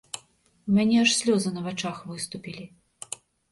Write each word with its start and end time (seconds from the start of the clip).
У 0.71 0.77
мяне 0.77 0.97
аж 1.03 1.11
слёзы 1.19 1.53
на 1.59 1.67
вачах 1.69 2.01
выступілі. 2.15 2.69